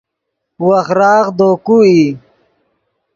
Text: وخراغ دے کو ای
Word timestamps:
وخراغ 0.67 1.25
دے 1.37 1.49
کو 1.65 1.77
ای 1.85 1.99